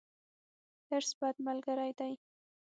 [0.89, 2.13] حرص، بد ملګری دی.